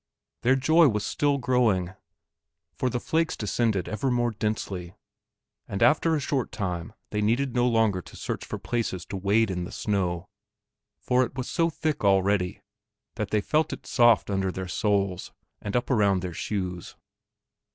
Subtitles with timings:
[0.41, 1.93] Their joy was still growing,
[2.73, 4.95] for the flakes descended ever more densely,
[5.67, 9.51] and after a short time they needed no longer to search for places to wade
[9.51, 10.27] in the snow,
[10.97, 12.63] for it was so thick already
[13.13, 16.95] that they felt it soft under their soles and up around their shoes.